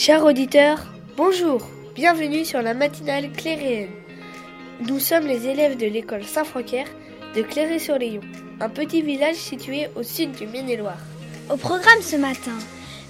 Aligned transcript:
Chers 0.00 0.24
auditeurs, 0.24 0.78
bonjour, 1.14 1.60
bienvenue 1.94 2.46
sur 2.46 2.62
la 2.62 2.72
matinale 2.72 3.30
Cléréenne. 3.32 3.90
Nous 4.88 4.98
sommes 4.98 5.26
les 5.26 5.46
élèves 5.46 5.76
de 5.76 5.84
l'école 5.84 6.24
Saint-Francaire 6.24 6.86
de 7.36 7.42
Cléré-sur-Léon, 7.42 8.22
un 8.60 8.70
petit 8.70 9.02
village 9.02 9.36
situé 9.36 9.88
au 9.96 10.02
sud 10.02 10.32
du 10.32 10.46
Maine-et-Loire. 10.46 11.02
Au 11.50 11.58
programme 11.58 12.00
ce 12.00 12.16
matin, 12.16 12.56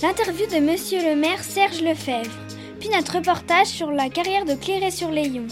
l'interview 0.02 0.46
de 0.48 0.58
monsieur 0.58 0.98
le 1.08 1.14
maire 1.14 1.45
Serge 1.45 1.80
Lefebvre, 1.80 2.36
puis 2.80 2.88
notre 2.88 3.18
reportage 3.18 3.68
sur 3.68 3.93
la 3.93 4.09
carrière 4.09 4.45
de 4.45 4.54
Cléré-sur-Léon. 4.54 5.46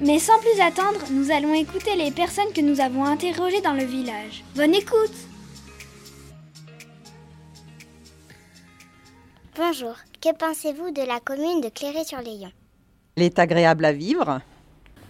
Mais 0.00 0.20
sans 0.20 0.38
plus 0.38 0.60
attendre, 0.60 1.06
nous 1.10 1.32
allons 1.32 1.54
écouter 1.54 1.96
les 1.96 2.12
personnes 2.12 2.52
que 2.54 2.60
nous 2.60 2.80
avons 2.80 3.04
interrogées 3.04 3.62
dans 3.62 3.72
le 3.72 3.84
village. 3.84 4.44
Bonne 4.54 4.76
écoute 4.76 5.16
Bonjour, 9.58 9.94
que 10.20 10.34
pensez-vous 10.36 10.90
de 10.90 11.00
la 11.00 11.18
commune 11.18 11.62
de 11.62 11.70
Cléré-sur-Léon? 11.70 12.50
Elle 13.16 13.22
est 13.22 13.38
agréable 13.38 13.86
à 13.86 13.92
vivre. 13.92 14.42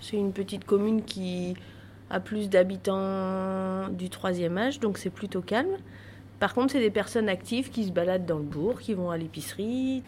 C'est 0.01 0.17
une 0.17 0.33
petite 0.33 0.65
commune 0.65 1.03
qui 1.03 1.57
a 2.11 2.21
plus 2.21 2.49
d'habitants 2.49 3.89
du 3.89 4.09
troisième 4.09 4.57
âge, 4.57 4.79
donc 4.79 4.99
c'est 4.99 5.11
plutôt 5.11 5.41
calme. 5.41 5.77
Par 6.39 6.55
contre, 6.55 6.75
c'est 6.75 6.81
des 6.81 6.93
personnes 6.93 7.29
actives 7.29 7.71
qui 7.71 7.87
se 7.87 7.91
baladent 7.91 8.25
dans 8.25 8.37
le 8.37 8.45
bourg, 8.45 8.79
qui 8.81 8.95
vont 8.95 9.11
à 9.11 9.17
l'épicerie. 9.17 10.05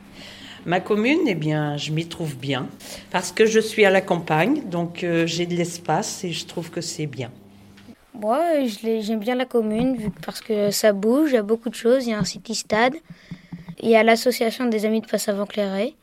Ma 0.66 0.78
commune, 0.78 1.26
eh 1.26 1.34
bien, 1.34 1.76
je 1.76 1.90
m'y 1.90 2.06
trouve 2.06 2.36
bien 2.36 2.68
parce 3.10 3.32
que 3.32 3.44
je 3.44 3.58
suis 3.58 3.84
à 3.84 3.90
la 3.90 4.02
campagne, 4.02 4.68
donc 4.68 5.02
euh, 5.02 5.26
j'ai 5.26 5.46
de 5.46 5.54
l'espace 5.54 6.22
et 6.22 6.30
je 6.30 6.46
trouve 6.46 6.70
que 6.70 6.80
c'est 6.80 7.06
bien. 7.06 7.32
Moi, 8.14 8.40
j'aime 8.64 9.18
bien 9.18 9.34
la 9.34 9.46
commune 9.46 10.12
parce 10.24 10.40
que 10.40 10.70
ça 10.70 10.92
bouge, 10.92 11.30
il 11.30 11.34
y 11.34 11.38
a 11.38 11.42
beaucoup 11.42 11.70
de 11.70 11.74
choses. 11.74 12.06
Il 12.06 12.10
y 12.10 12.12
a 12.12 12.18
un 12.18 12.24
city-stade, 12.24 12.94
il 13.82 13.90
y 13.90 13.96
a 13.96 14.02
l'association 14.02 14.66
des 14.66 14.84
amis 14.84 15.00
de 15.00 15.06
Passavant-Clairet. 15.06 15.94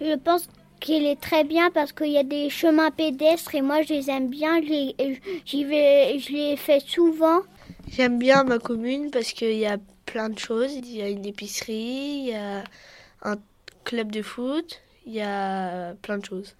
Je 0.00 0.16
pense 0.16 0.48
qu'il 0.80 1.04
est 1.06 1.20
très 1.20 1.44
bien 1.44 1.70
parce 1.70 1.92
qu'il 1.92 2.10
y 2.10 2.18
a 2.18 2.24
des 2.24 2.48
chemins 2.48 2.90
pédestres 2.90 3.54
et 3.54 3.62
moi 3.62 3.82
je 3.82 3.92
les 3.94 4.10
aime 4.10 4.28
bien. 4.28 4.60
J'y 4.62 5.64
vais, 5.64 6.18
je 6.18 6.32
les 6.32 6.56
fais 6.56 6.80
souvent. 6.80 7.40
J'aime 7.88 8.18
bien 8.18 8.44
ma 8.44 8.58
commune 8.58 9.10
parce 9.10 9.32
qu'il 9.32 9.56
y 9.56 9.66
a 9.66 9.76
plein 10.06 10.30
de 10.30 10.38
choses. 10.38 10.72
Il 10.74 10.96
y 10.96 11.02
a 11.02 11.08
une 11.08 11.26
épicerie, 11.26 11.74
il 11.74 12.28
y 12.28 12.34
a 12.34 12.64
un 13.22 13.36
club 13.84 14.10
de 14.10 14.22
foot, 14.22 14.80
il 15.06 15.14
y 15.14 15.20
a 15.20 15.94
plein 16.02 16.18
de 16.18 16.24
choses. 16.24 16.54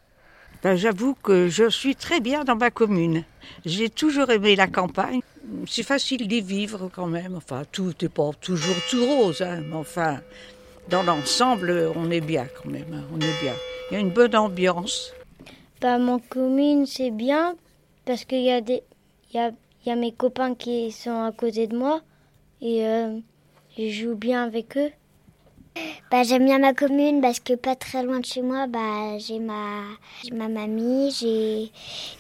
Ben, 0.63 0.77
J'avoue 0.77 1.15
que 1.15 1.49
je 1.49 1.71
suis 1.71 1.97
très 1.97 2.21
bien 2.21 2.45
dans 2.45 2.57
ma 2.57 2.71
commune. 2.71 3.25
J'ai 3.65 3.89
toujours 3.89 4.31
aimé 4.31 4.57
la 4.57 4.67
campagne. 4.67 5.21
C'est 5.67 5.83
facile 5.83 6.27
d'y 6.29 6.41
vivre 6.41 6.89
quand 6.95 7.07
même. 7.07 7.35
Enfin, 7.37 7.63
tout 7.71 7.93
n'est 8.01 8.09
pas 8.09 8.31
toujours 8.41 8.77
tout 8.89 9.05
rose, 9.05 9.43
hein, 9.43 9.63
mais 9.69 9.77
enfin, 9.77 10.21
dans 10.89 11.03
l'ensemble, 11.03 11.91
on 11.97 12.11
est 12.11 12.21
bien 12.21 12.47
quand 12.63 12.71
même. 12.71 12.93
hein, 12.93 13.05
on 13.13 13.17
est 13.21 13.41
bien. 13.43 13.55
Il 13.91 13.95
y 13.95 13.97
a 13.97 14.01
une 14.01 14.11
bonne 14.11 14.37
ambiance. 14.37 15.13
Bah, 15.81 15.99
mon 15.99 16.19
commune, 16.19 16.87
c'est 16.87 17.11
bien 17.11 17.57
parce 18.05 18.25
qu'il 18.25 18.43
y, 18.43 18.51
a 18.51 18.61
des- 18.61 18.83
il 19.33 19.37
y, 19.37 19.39
a, 19.41 19.51
il 19.85 19.89
y 19.89 19.93
a 19.93 19.97
mes 19.97 20.13
copains 20.13 20.55
qui 20.55 20.93
sont 20.93 21.23
à 21.25 21.33
côté 21.33 21.67
de 21.67 21.77
moi 21.77 22.03
et 22.61 22.87
euh, 22.87 23.19
je 23.79 23.89
joue 23.89 24.15
bien 24.15 24.45
avec 24.45 24.77
eux. 24.77 24.91
Bah, 26.11 26.23
j'aime 26.25 26.45
bien 26.45 26.59
ma 26.59 26.75
commune 26.75 27.21
parce 27.21 27.41
que 27.41 27.55
pas 27.55 27.77
très 27.77 28.03
loin 28.03 28.19
de 28.21 28.27
chez 28.27 28.43
moi, 28.43 28.67
bah, 28.67 29.17
j'ai 29.19 29.39
ma, 29.39 29.83
j'ai 30.25 30.33
ma 30.33 30.49
mamie 30.49 31.11
j'ai, 31.19 31.63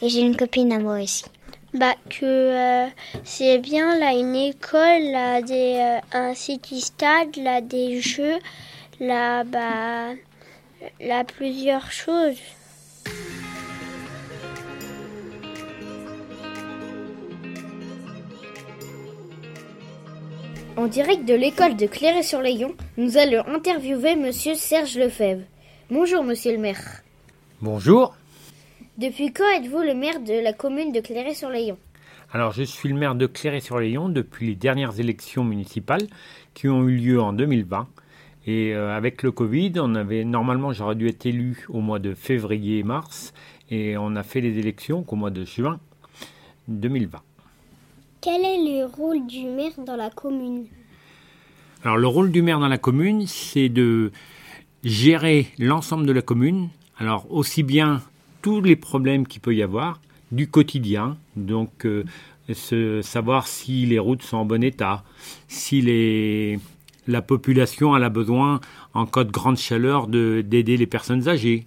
et 0.01 0.08
j'ai 0.08 0.20
une 0.20 0.36
copine 0.36 0.73
à 0.73 0.78
moi 0.78 1.03
aussi. 1.03 1.25
Bah 1.72 1.94
que 2.08 2.24
euh, 2.24 2.88
c'est 3.22 3.58
bien 3.58 3.96
là 3.96 4.12
une 4.12 4.34
école, 4.34 5.12
là 5.12 5.40
des 5.40 5.77
euh, 5.77 6.00
un 6.12 6.34
city 6.34 6.80
stade, 6.80 7.36
là 7.36 7.60
des 7.60 8.00
jeux, 8.00 8.38
là 8.98 9.44
bah 9.44 10.14
là 11.00 11.22
plusieurs 11.24 11.92
choses. 11.92 12.40
En 20.77 20.86
direct 20.86 21.24
de 21.24 21.34
l'école 21.34 21.77
de 21.77 21.86
Cléré-sur-Léon, 21.86 22.74
nous 22.96 23.16
allons 23.16 23.46
interviewer 23.46 24.16
monsieur 24.16 24.55
Serge 24.55 24.98
Lefebvre. 24.98 25.42
Bonjour 25.89 26.24
monsieur 26.24 26.52
le 26.52 26.58
maire. 26.58 27.02
Bonjour. 27.61 28.16
Depuis 29.00 29.33
quand 29.33 29.48
êtes-vous 29.56 29.80
le 29.80 29.94
maire 29.94 30.20
de 30.20 30.44
la 30.44 30.52
commune 30.52 30.92
de 30.92 31.00
Cléré-sur-Léon 31.00 31.78
Alors, 32.33 32.52
je 32.52 32.64
suis 32.64 32.90
le 32.90 32.94
maire 32.94 33.14
de 33.14 33.27
Cléré-sur-Léon 33.27 34.11
depuis 34.11 34.48
les 34.48 34.55
dernières 34.55 35.00
élections 35.00 35.42
municipales 35.42 36.06
qui 36.52 36.68
ont 36.68 36.86
eu 36.86 36.96
lieu 36.96 37.18
en 37.18 37.33
2020. 37.33 37.89
Et 38.46 38.74
euh, 38.74 38.94
avec 38.94 39.22
le 39.22 39.33
Covid, 39.33 39.72
on 39.77 39.94
avait 39.94 40.24
normalement 40.24 40.74
j'aurais 40.74 40.96
dû 40.96 41.08
être 41.08 41.24
élu 41.24 41.64
au 41.70 41.80
mois 41.80 41.98
de 41.98 42.12
février 42.12 42.80
et 42.80 42.83
mars, 42.83 43.33
et 43.70 43.96
on 43.96 44.16
a 44.16 44.22
fait 44.22 44.42
les 44.42 44.58
élections 44.58 45.02
qu'au 45.02 45.16
mois 45.16 45.30
de 45.30 45.46
juin 45.46 45.80
2020. 46.68 47.22
Quel 48.20 48.44
est 48.44 48.58
le 48.58 48.84
rôle 48.84 49.27
du 49.27 49.46
maire 49.46 49.72
dans 49.78 49.96
la 49.96 50.10
commune? 50.10 50.66
Alors, 51.84 51.96
le 51.96 52.06
rôle 52.06 52.30
du 52.30 52.42
maire 52.42 52.60
dans 52.60 52.68
la 52.68 52.77
commune, 52.77 53.27
c'est 53.27 53.70
de 53.70 54.12
gérer 54.84 55.46
l'ensemble 55.58 56.05
de 56.05 56.12
la 56.12 56.20
commune. 56.20 56.68
Alors, 56.98 57.27
aussi 57.30 57.62
bien 57.62 58.02
tous 58.42 58.61
les 58.61 58.77
problèmes 58.77 59.27
qu'il 59.27 59.40
peut 59.40 59.55
y 59.55 59.62
avoir 59.62 60.01
du 60.33 60.48
quotidien, 60.48 61.17
donc 61.36 61.84
euh, 61.86 62.05
savoir 63.02 63.46
si 63.46 63.86
les 63.86 63.98
routes 63.98 64.23
sont 64.23 64.39
en 64.39 64.45
bon 64.45 64.62
état, 64.62 65.05
si 65.48 66.58
la 67.06 67.23
population 67.23 67.95
a 67.95 68.08
besoin, 68.08 68.61
en 68.95 69.06
cas 69.06 69.24
de 69.24 69.30
grande 69.30 69.56
chaleur, 69.56 70.06
de- 70.06 70.42
d'aider 70.46 70.77
les 70.77 70.86
personnes 70.86 71.28
âgées, 71.28 71.67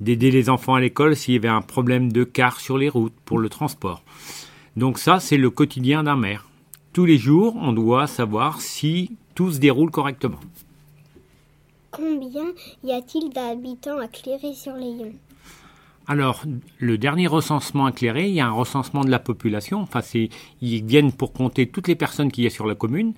d'aider 0.00 0.30
les 0.30 0.48
enfants 0.50 0.74
à 0.74 0.80
l'école 0.80 1.16
s'il 1.16 1.34
y 1.34 1.36
avait 1.38 1.48
un 1.48 1.62
problème 1.62 2.12
de 2.12 2.24
car 2.24 2.60
sur 2.60 2.76
les 2.78 2.88
routes 2.88 3.14
pour 3.24 3.38
le 3.38 3.48
transport. 3.48 4.02
Donc 4.76 4.98
ça, 4.98 5.20
c'est 5.20 5.38
le 5.38 5.50
quotidien 5.50 6.02
d'un 6.04 6.16
maire. 6.16 6.46
Tous 6.92 7.04
les 7.06 7.18
jours, 7.18 7.56
on 7.60 7.72
doit 7.72 8.06
savoir 8.06 8.60
si 8.60 9.12
tout 9.34 9.50
se 9.52 9.58
déroule 9.58 9.90
correctement. 9.90 10.40
Combien 11.90 12.52
y 12.84 12.92
a-t-il 12.92 13.30
d'habitants 13.32 13.98
à 13.98 14.06
Cléré-sur-Léon 14.08 15.12
Alors, 16.08 16.44
le 16.78 16.98
dernier 16.98 17.26
recensement 17.26 17.88
éclairé, 17.88 18.28
il 18.28 18.34
y 18.34 18.40
a 18.40 18.46
un 18.46 18.52
recensement 18.52 19.04
de 19.04 19.10
la 19.10 19.18
population. 19.18 19.80
Enfin, 19.80 20.00
ils 20.60 20.84
viennent 20.84 21.10
pour 21.10 21.32
compter 21.32 21.66
toutes 21.66 21.88
les 21.88 21.96
personnes 21.96 22.30
qu'il 22.30 22.44
y 22.44 22.46
a 22.46 22.50
sur 22.50 22.66
la 22.66 22.76
commune. 22.76 23.14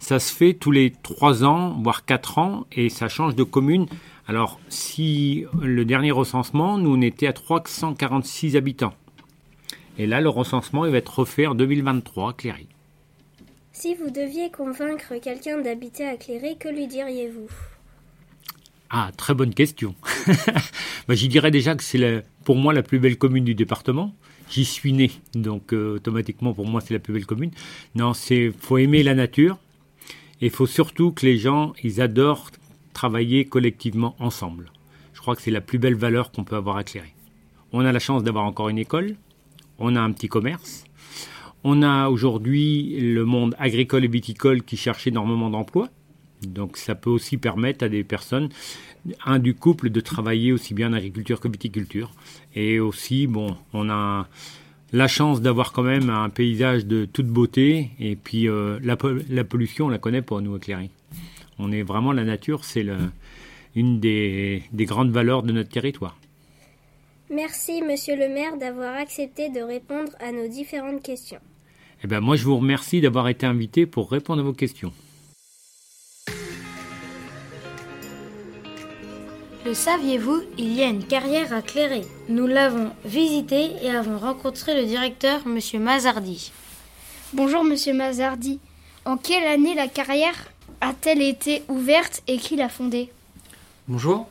Ça 0.00 0.18
se 0.18 0.34
fait 0.34 0.52
tous 0.52 0.72
les 0.72 0.90
trois 0.90 1.44
ans, 1.44 1.80
voire 1.80 2.04
quatre 2.04 2.38
ans, 2.38 2.66
et 2.72 2.88
ça 2.88 3.08
change 3.08 3.36
de 3.36 3.44
commune. 3.44 3.86
Alors, 4.26 4.58
si 4.68 5.44
le 5.60 5.84
dernier 5.84 6.10
recensement, 6.10 6.78
nous, 6.78 6.96
on 6.96 7.00
était 7.00 7.28
à 7.28 7.32
346 7.32 8.56
habitants. 8.56 8.94
Et 9.96 10.06
là, 10.08 10.20
le 10.20 10.28
recensement, 10.28 10.84
il 10.84 10.90
va 10.90 10.98
être 10.98 11.20
refait 11.20 11.46
en 11.46 11.54
2023 11.54 12.30
à 12.30 12.32
Cléry. 12.32 12.66
Si 13.70 13.94
vous 13.94 14.10
deviez 14.10 14.50
convaincre 14.50 15.14
quelqu'un 15.22 15.60
d'habiter 15.60 16.06
à 16.06 16.16
Cléré, 16.16 16.56
que 16.58 16.68
lui 16.68 16.88
diriez-vous? 16.88 17.71
Ah, 18.94 19.10
très 19.16 19.32
bonne 19.32 19.54
question. 19.54 19.94
bah, 21.08 21.14
J'y 21.14 21.28
dirais 21.28 21.50
déjà 21.50 21.74
que 21.74 21.82
c'est 21.82 22.22
pour 22.44 22.56
moi 22.56 22.74
la 22.74 22.82
plus 22.82 22.98
belle 22.98 23.16
commune 23.16 23.42
du 23.42 23.54
département. 23.54 24.14
J'y 24.50 24.66
suis 24.66 24.92
né, 24.92 25.10
donc 25.34 25.72
euh, 25.72 25.94
automatiquement 25.94 26.52
pour 26.52 26.66
moi 26.66 26.82
c'est 26.82 26.92
la 26.92 27.00
plus 27.00 27.14
belle 27.14 27.24
commune. 27.24 27.52
Non, 27.94 28.12
c'est 28.12 28.52
faut 28.60 28.76
aimer 28.76 29.02
la 29.02 29.14
nature 29.14 29.56
et 30.42 30.46
il 30.46 30.50
faut 30.50 30.66
surtout 30.66 31.10
que 31.10 31.24
les 31.24 31.38
gens 31.38 31.72
ils 31.82 32.02
adorent 32.02 32.50
travailler 32.92 33.46
collectivement 33.46 34.14
ensemble. 34.18 34.70
Je 35.14 35.22
crois 35.22 35.36
que 35.36 35.40
c'est 35.40 35.50
la 35.50 35.62
plus 35.62 35.78
belle 35.78 35.94
valeur 35.94 36.30
qu'on 36.30 36.44
peut 36.44 36.56
avoir 36.56 36.84
Cléry. 36.84 37.14
On 37.72 37.80
a 37.86 37.92
la 37.92 37.98
chance 37.98 38.22
d'avoir 38.22 38.44
encore 38.44 38.68
une 38.68 38.78
école, 38.78 39.16
on 39.78 39.96
a 39.96 40.02
un 40.02 40.12
petit 40.12 40.28
commerce, 40.28 40.84
on 41.64 41.82
a 41.82 42.10
aujourd'hui 42.10 43.00
le 43.00 43.24
monde 43.24 43.54
agricole 43.58 44.04
et 44.04 44.08
viticole 44.08 44.62
qui 44.62 44.76
cherche 44.76 45.06
énormément 45.06 45.48
d'emplois. 45.48 45.88
Donc 46.46 46.76
ça 46.76 46.94
peut 46.94 47.10
aussi 47.10 47.36
permettre 47.36 47.84
à 47.84 47.88
des 47.88 48.04
personnes, 48.04 48.48
un 49.24 49.38
du 49.38 49.54
couple, 49.54 49.90
de 49.90 50.00
travailler 50.00 50.52
aussi 50.52 50.74
bien 50.74 50.90
en 50.90 50.92
agriculture 50.92 51.40
que 51.40 51.48
viticulture. 51.48 52.12
Et 52.54 52.78
aussi, 52.80 53.26
bon, 53.26 53.56
on 53.72 53.90
a 53.90 54.28
la 54.92 55.08
chance 55.08 55.40
d'avoir 55.40 55.72
quand 55.72 55.82
même 55.82 56.10
un 56.10 56.28
paysage 56.28 56.86
de 56.86 57.04
toute 57.04 57.26
beauté. 57.26 57.90
Et 57.98 58.16
puis 58.16 58.48
euh, 58.48 58.78
la, 58.82 58.96
po- 58.96 59.18
la 59.28 59.44
pollution, 59.44 59.86
on 59.86 59.88
la 59.88 59.98
connaît 59.98 60.22
pas, 60.22 60.40
nous, 60.40 60.58
Cléry. 60.58 60.90
On 61.58 61.72
est 61.72 61.82
vraiment, 61.82 62.12
la 62.12 62.24
nature, 62.24 62.64
c'est 62.64 62.86
une 63.74 64.00
des, 64.00 64.62
des 64.72 64.84
grandes 64.84 65.10
valeurs 65.10 65.42
de 65.42 65.52
notre 65.52 65.70
territoire. 65.70 66.16
Merci, 67.30 67.82
monsieur 67.82 68.16
le 68.16 68.28
maire, 68.28 68.58
d'avoir 68.58 68.94
accepté 68.96 69.48
de 69.48 69.60
répondre 69.60 70.12
à 70.20 70.32
nos 70.32 70.48
différentes 70.48 71.02
questions. 71.02 71.40
Eh 72.04 72.06
ben, 72.06 72.20
moi, 72.20 72.36
je 72.36 72.44
vous 72.44 72.56
remercie 72.56 73.00
d'avoir 73.00 73.28
été 73.28 73.46
invité 73.46 73.86
pour 73.86 74.10
répondre 74.10 74.40
à 74.40 74.44
vos 74.44 74.52
questions. 74.52 74.92
Le 79.72 79.76
saviez-vous 79.76 80.42
Il 80.58 80.74
y 80.74 80.82
a 80.82 80.86
une 80.86 81.02
carrière 81.02 81.54
à 81.54 81.62
Cléré. 81.62 82.02
Nous 82.28 82.46
l'avons 82.46 82.90
visité 83.06 83.70
et 83.82 83.88
avons 83.88 84.18
rencontré 84.18 84.78
le 84.78 84.86
directeur, 84.86 85.48
Monsieur 85.48 85.78
Mazardi. 85.78 86.52
Bonjour 87.32 87.64
Monsieur 87.64 87.94
Mazardi. 87.94 88.60
En 89.06 89.16
quelle 89.16 89.44
année 89.44 89.74
la 89.74 89.88
carrière 89.88 90.34
a-t-elle 90.82 91.22
été 91.22 91.62
ouverte 91.68 92.22
et 92.28 92.36
qui 92.36 92.56
l'a 92.56 92.68
fondée? 92.68 93.10
Bonjour. 93.88 94.28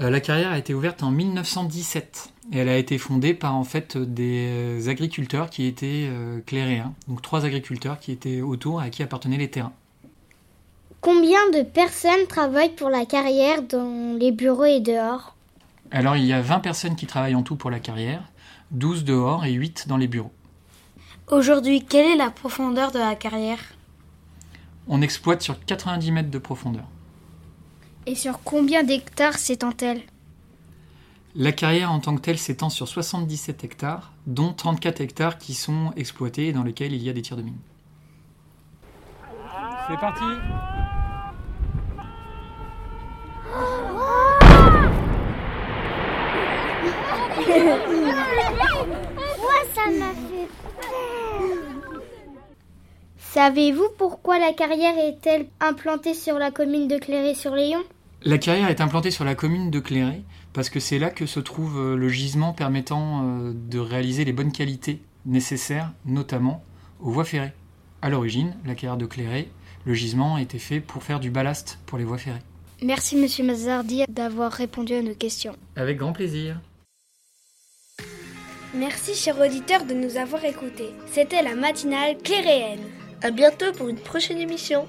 Euh, 0.00 0.08
la 0.08 0.20
carrière 0.20 0.52
a 0.52 0.56
été 0.56 0.72
ouverte 0.72 1.02
en 1.02 1.10
1917 1.10 2.32
et 2.54 2.56
elle 2.56 2.70
a 2.70 2.78
été 2.78 2.96
fondée 2.96 3.34
par 3.34 3.54
en 3.54 3.64
fait 3.64 3.98
des 3.98 4.88
agriculteurs 4.88 5.50
qui 5.50 5.66
étaient 5.66 6.08
euh, 6.08 6.40
cléréens, 6.46 6.94
donc 7.08 7.20
trois 7.20 7.44
agriculteurs 7.44 8.00
qui 8.00 8.10
étaient 8.10 8.40
autour 8.40 8.82
et 8.82 8.86
à 8.86 8.88
qui 8.88 9.02
appartenaient 9.02 9.36
les 9.36 9.50
terrains. 9.50 9.74
Combien 11.02 11.50
de 11.50 11.64
personnes 11.64 12.28
travaillent 12.28 12.76
pour 12.76 12.88
la 12.88 13.04
carrière 13.04 13.60
dans 13.64 14.16
les 14.16 14.30
bureaux 14.30 14.66
et 14.66 14.78
dehors 14.78 15.34
Alors 15.90 16.16
il 16.16 16.24
y 16.24 16.32
a 16.32 16.40
20 16.40 16.60
personnes 16.60 16.94
qui 16.94 17.08
travaillent 17.08 17.34
en 17.34 17.42
tout 17.42 17.56
pour 17.56 17.70
la 17.70 17.80
carrière, 17.80 18.22
12 18.70 19.02
dehors 19.02 19.44
et 19.44 19.50
8 19.50 19.88
dans 19.88 19.96
les 19.96 20.06
bureaux. 20.06 20.30
Aujourd'hui, 21.28 21.84
quelle 21.84 22.06
est 22.06 22.16
la 22.16 22.30
profondeur 22.30 22.92
de 22.92 23.00
la 23.00 23.16
carrière 23.16 23.58
On 24.86 25.02
exploite 25.02 25.42
sur 25.42 25.64
90 25.64 26.12
mètres 26.12 26.30
de 26.30 26.38
profondeur. 26.38 26.84
Et 28.06 28.14
sur 28.14 28.40
combien 28.44 28.84
d'hectares 28.84 29.38
s'étend-elle 29.38 30.02
La 31.34 31.50
carrière 31.50 31.90
en 31.90 31.98
tant 31.98 32.14
que 32.14 32.20
telle 32.20 32.38
s'étend 32.38 32.70
sur 32.70 32.86
77 32.86 33.64
hectares, 33.64 34.12
dont 34.28 34.52
34 34.52 35.00
hectares 35.00 35.38
qui 35.38 35.54
sont 35.54 35.92
exploités 35.96 36.46
et 36.46 36.52
dans 36.52 36.62
lesquels 36.62 36.92
il 36.92 37.02
y 37.02 37.10
a 37.10 37.12
des 37.12 37.22
tirs 37.22 37.36
de 37.36 37.42
mine. 37.42 37.58
C'est 39.88 39.98
parti. 39.98 40.24
Ça 49.74 49.90
m'a 49.98 50.12
fait 50.12 50.48
Savez-vous 53.18 53.88
pourquoi 53.98 54.38
la 54.38 54.52
carrière 54.52 54.94
est-elle 54.98 55.46
implantée 55.60 56.14
sur 56.14 56.38
la 56.38 56.50
commune 56.50 56.86
de 56.86 56.98
Cléré-sur-Léon? 56.98 57.82
La 58.24 58.38
carrière 58.38 58.68
est 58.68 58.80
implantée 58.80 59.10
sur 59.10 59.24
la 59.24 59.34
commune 59.34 59.70
de 59.70 59.80
Cléré 59.80 60.22
parce 60.52 60.70
que 60.70 60.78
c'est 60.78 60.98
là 60.98 61.10
que 61.10 61.26
se 61.26 61.40
trouve 61.40 61.78
euh, 61.78 61.96
le 61.96 62.08
gisement 62.08 62.52
permettant 62.52 63.22
euh, 63.24 63.52
de 63.54 63.78
réaliser 63.78 64.24
les 64.24 64.32
bonnes 64.32 64.52
qualités 64.52 65.00
nécessaires, 65.26 65.92
notamment 66.04 66.62
aux 67.00 67.10
voies 67.10 67.24
ferrées. 67.24 67.52
À 68.00 68.10
l'origine, 68.10 68.54
la 68.64 68.74
carrière 68.74 68.96
de 68.96 69.06
Cléré, 69.06 69.48
le 69.84 69.94
gisement 69.94 70.38
était 70.38 70.58
fait 70.58 70.80
pour 70.80 71.02
faire 71.02 71.20
du 71.20 71.30
ballast 71.30 71.78
pour 71.86 71.98
les 71.98 72.04
voies 72.04 72.18
ferrées. 72.18 72.42
Merci 72.82 73.16
Monsieur 73.16 73.44
Mazardi 73.44 74.04
d'avoir 74.08 74.50
répondu 74.52 74.94
à 74.94 75.02
nos 75.02 75.14
questions. 75.14 75.54
Avec 75.76 75.98
grand 75.98 76.12
plaisir. 76.12 76.60
Merci 78.74 79.14
chers 79.14 79.38
auditeurs 79.38 79.84
de 79.84 79.94
nous 79.94 80.16
avoir 80.16 80.44
écoutés. 80.44 80.90
C'était 81.06 81.42
la 81.42 81.54
matinale 81.54 82.16
cléréenne. 82.18 82.80
À 83.22 83.30
bientôt 83.30 83.70
pour 83.72 83.88
une 83.88 83.98
prochaine 83.98 84.38
émission. 84.38 84.86